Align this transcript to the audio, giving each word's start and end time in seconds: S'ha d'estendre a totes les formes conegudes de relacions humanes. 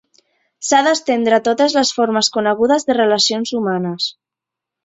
S'ha 0.69 0.79
d'estendre 0.87 1.37
a 1.37 1.43
totes 1.49 1.77
les 1.79 1.91
formes 1.97 2.31
conegudes 2.39 2.89
de 2.89 2.99
relacions 3.01 3.55
humanes. 3.61 4.09